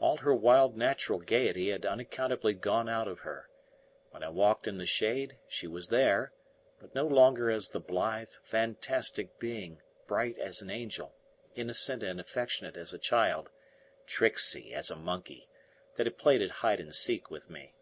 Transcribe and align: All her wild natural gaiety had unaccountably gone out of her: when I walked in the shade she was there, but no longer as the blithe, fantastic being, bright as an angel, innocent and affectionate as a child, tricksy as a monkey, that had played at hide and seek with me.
All 0.00 0.16
her 0.16 0.34
wild 0.34 0.76
natural 0.76 1.20
gaiety 1.20 1.68
had 1.70 1.86
unaccountably 1.86 2.54
gone 2.54 2.88
out 2.88 3.06
of 3.06 3.20
her: 3.20 3.48
when 4.10 4.24
I 4.24 4.28
walked 4.28 4.66
in 4.66 4.78
the 4.78 4.84
shade 4.84 5.38
she 5.46 5.68
was 5.68 5.90
there, 5.90 6.32
but 6.80 6.92
no 6.92 7.06
longer 7.06 7.52
as 7.52 7.68
the 7.68 7.78
blithe, 7.78 8.32
fantastic 8.42 9.38
being, 9.38 9.80
bright 10.08 10.36
as 10.38 10.60
an 10.60 10.70
angel, 10.72 11.14
innocent 11.54 12.02
and 12.02 12.18
affectionate 12.18 12.76
as 12.76 12.92
a 12.92 12.98
child, 12.98 13.48
tricksy 14.08 14.74
as 14.74 14.90
a 14.90 14.96
monkey, 14.96 15.48
that 15.94 16.06
had 16.06 16.18
played 16.18 16.42
at 16.42 16.50
hide 16.50 16.80
and 16.80 16.92
seek 16.92 17.30
with 17.30 17.48
me. 17.48 17.72